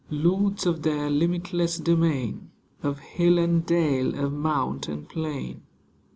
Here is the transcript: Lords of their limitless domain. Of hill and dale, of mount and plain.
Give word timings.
Lords 0.09 0.65
of 0.65 0.81
their 0.81 1.11
limitless 1.11 1.77
domain. 1.77 2.49
Of 2.81 2.97
hill 3.01 3.37
and 3.37 3.63
dale, 3.63 4.15
of 4.15 4.33
mount 4.33 4.87
and 4.87 5.07
plain. 5.07 5.61